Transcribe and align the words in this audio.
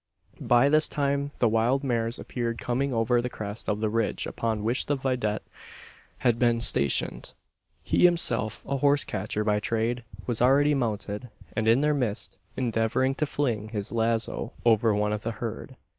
By 0.39 0.67
this 0.67 0.89
time 0.89 1.29
the 1.37 1.47
wild 1.47 1.83
mares 1.83 2.17
appeared 2.17 2.57
coming 2.57 2.91
over 2.91 3.21
the 3.21 3.29
crest 3.29 3.69
of 3.69 3.81
the 3.81 3.87
ridge 3.91 4.25
upon 4.25 4.63
which 4.63 4.87
the 4.87 4.95
vidette 4.95 5.43
had 6.17 6.39
been 6.39 6.59
stationed. 6.59 7.33
He, 7.83 8.03
himself 8.05 8.65
a 8.65 8.77
horse 8.77 9.03
catcher 9.03 9.43
by 9.43 9.59
trade, 9.59 10.03
was 10.25 10.41
already 10.41 10.73
mounted, 10.73 11.29
and 11.55 11.67
in 11.67 11.81
their 11.81 11.93
midst 11.93 12.39
endeavouring 12.57 13.13
to 13.13 13.27
fling 13.27 13.69
his 13.69 13.91
lazo 13.91 14.53
over 14.65 14.91
one 14.95 15.13
of 15.13 15.21
the 15.21 15.33
herd. 15.33 15.75